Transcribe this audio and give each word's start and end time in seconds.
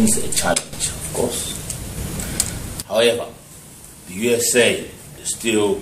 remains 0.00 0.16
a 0.16 0.32
challenge, 0.32 0.88
of 0.88 1.12
course. 1.14 1.54
However, 2.88 3.26
the 4.08 4.14
USA 4.14 4.84
still, 5.24 5.80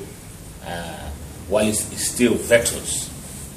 uh, 0.66 1.10
while 1.48 1.68
it 1.68 1.74
still 1.74 2.34
vetoes 2.34 3.10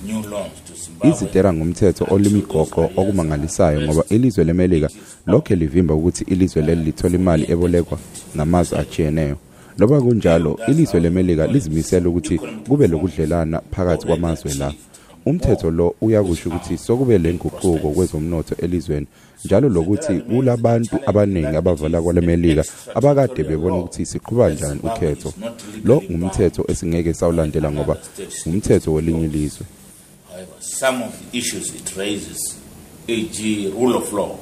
new 0.03 0.21
Zimbabwe, 0.21 1.09
izitera 1.09 1.53
ngumthetho 1.53 2.07
olimigoqo 2.09 2.91
okumangalisayo 2.97 3.81
ngoba 3.81 4.03
ilizwe 4.09 4.43
lemelika 4.43 4.89
lokhe 5.27 5.55
livimba 5.55 5.93
ukuthi 5.93 6.23
ilizwe 6.23 6.61
leli 6.61 6.83
lithola 6.83 7.15
imali 7.15 7.51
ebolekwa 7.51 7.97
ngamazwe 8.35 8.79
ajiyeneyo 8.79 9.37
loba 9.77 10.01
kunjalo 10.01 10.59
ilizwe 10.67 10.99
lemelika 10.99 11.47
lizimisela 11.47 12.09
ukuthi 12.09 12.39
kube 12.67 12.87
lokudlelana 12.87 13.61
phakathi 13.71 14.07
kwamazwe 14.07 14.53
la. 14.53 14.73
Umthetho 15.25 15.71
lo 15.71 15.95
uyakusho 16.01 16.49
ukuthi 16.49 16.77
sokube 16.77 17.17
lenguquko 17.17 17.89
kwezomnotho 17.95 18.55
elizweni 18.55 19.07
njalo 19.45 19.69
lokuthi 19.69 20.13
kulabantu 20.13 20.95
abaningi 21.05 21.55
abavela 21.55 22.01
kwalemelika 22.01 22.63
abakade 22.95 23.43
bebona 23.43 23.75
ukuthi 23.75 24.05
siqhuba 24.05 24.49
njani 24.49 24.79
ukhetho 24.83 25.33
lo 25.83 26.03
ngumthetho 26.11 26.65
esingeke 26.67 27.13
sawulandela 27.13 27.71
ngoba 27.71 27.97
umthetho 28.45 28.93
welinye 28.93 29.25
ilizwe 29.25 29.65
some 30.59 31.03
of 31.03 31.31
the 31.31 31.37
issues 31.37 31.75
it 31.75 31.95
raises, 31.95 32.59
e.g., 33.07 33.71
rule 33.75 33.95
of 33.95 34.11
law 34.13 34.39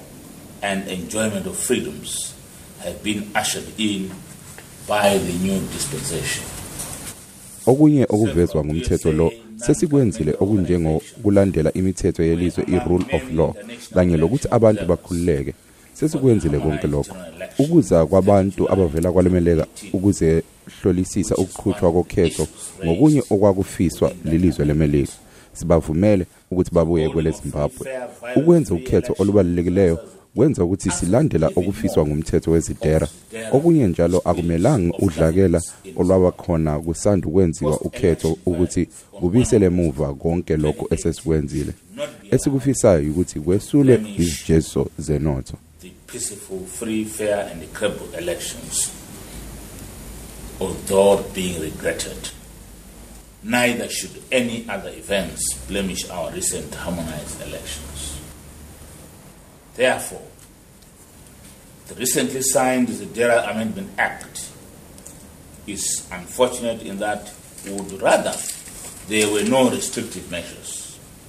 and 0.62 0.88
enjoyment 0.88 1.46
of 1.46 1.58
freedoms, 1.58 2.36
have 2.84 3.04
been 3.04 3.30
ushered 3.36 3.66
in 3.78 4.12
by 4.88 5.18
the 5.18 5.34
new 5.44 5.60
dispensation. 5.60 6.44
okunye 7.66 8.06
okuvezwa 8.10 8.66
ngumthetho 8.66 9.12
lo 9.12 9.32
sesikwenzile 9.66 10.32
okunjengokulandela 10.40 11.74
imithetho 11.74 12.24
yelizwe 12.24 12.64
i-rule 12.68 13.06
of 13.16 13.24
law 13.38 13.54
kanye 13.94 14.18
lokuthi 14.18 14.48
abantu 14.52 14.86
bakhululeke. 14.86 15.54
Sesikwenzile 15.94 16.60
konke 16.60 16.88
lokho. 16.88 17.16
Ukuza 17.60 18.06
kwabantu 18.06 18.72
abavela 18.72 19.12
kwalemeleka 19.12 19.66
ukuze 19.94 20.44
hlolisisa 20.82 21.36
ukuqhutshwa 21.36 21.92
kokhetho 21.92 22.48
ngokunye 22.86 23.24
okwakufiswa 23.30 24.12
lilizwe 24.26 24.66
lemelika. 24.66 25.14
Sibavumele 25.54 26.26
ukuthi 26.52 26.72
babuye 26.76 27.10
kwele 27.10 27.32
zimbabwe 27.32 27.88
ukwenza 28.36 28.74
ukhetho 28.74 29.16
olubalulekileyo 29.20 30.00
kwenza 30.36 30.64
ukuthi 30.64 30.92
silandela 30.92 31.48
okufiswa 31.56 32.08
ngumthetho 32.08 32.52
wezidera 32.52 33.08
okunye 33.52 33.88
njalo 33.88 34.22
akumelanga 34.26 34.98
udlakela 35.00 35.62
olwaba 35.96 36.32
khona 36.32 36.80
kusanda 36.80 37.28
ukwenziwa 37.28 37.82
ukhetho 37.82 38.38
ukuthi 38.46 38.86
kubisele 39.20 39.66
emuva 39.66 40.14
konke 40.14 40.58
lokho 40.58 40.88
esesikwenzile 40.94 41.74
esikufisayo 42.32 43.12
ukuthi 43.12 43.40
kwesulwe 43.40 44.02
izijeziso 44.18 44.90
zenotho 45.00 45.58
peaceful, 46.12 46.66
free, 46.66 47.04
fair, 47.04 47.48
and 47.52 47.62
credible 47.74 48.10
elections, 48.16 48.92
although 50.60 51.24
being 51.34 51.62
regretted. 51.62 52.32
Neither 53.44 53.88
should 53.88 54.22
any 54.32 54.68
other 54.68 54.90
events 54.90 55.54
blemish 55.68 56.10
our 56.10 56.32
recent 56.32 56.74
harmonized 56.74 57.42
elections. 57.48 58.19
Therefore, 59.76 60.28
the 61.88 61.96
recently 61.96 62.42
signed 62.42 62.88
Zedera 62.90 63.50
Amendment 63.52 63.90
Act 63.98 64.50
is 65.66 66.08
unfortunate 66.12 66.82
in 66.84 67.00
that 67.00 67.32
we 67.66 67.72
would 67.72 68.02
rather 68.02 68.36
there 69.08 69.32
were 69.32 69.44
no 69.44 69.70
restrictive 69.70 70.30
measures 70.30 70.89